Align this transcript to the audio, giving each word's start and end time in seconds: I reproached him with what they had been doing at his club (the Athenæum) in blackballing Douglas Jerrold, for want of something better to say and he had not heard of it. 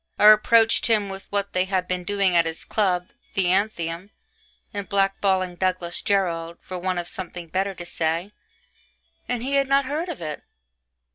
I 0.17 0.25
reproached 0.25 0.87
him 0.87 1.09
with 1.09 1.27
what 1.31 1.53
they 1.53 1.65
had 1.65 1.87
been 1.87 2.03
doing 2.03 2.35
at 2.35 2.47
his 2.47 2.65
club 2.65 3.09
(the 3.35 3.45
Athenæum) 3.45 4.09
in 4.73 4.87
blackballing 4.87 5.59
Douglas 5.59 6.01
Jerrold, 6.01 6.57
for 6.59 6.79
want 6.79 6.97
of 6.97 7.07
something 7.07 7.47
better 7.47 7.75
to 7.75 7.85
say 7.85 8.31
and 9.29 9.43
he 9.43 9.53
had 9.57 9.67
not 9.67 9.85
heard 9.85 10.09
of 10.09 10.19
it. 10.19 10.41